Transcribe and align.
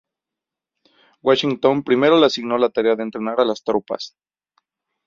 Washington 1.21 1.83
primero 1.83 2.19
le 2.19 2.25
asignó 2.25 2.57
la 2.57 2.71
tarea 2.71 2.95
de 2.95 3.03
entrenar 3.03 3.39
a 3.39 3.45
las 3.45 3.63
tropas. 3.63 4.15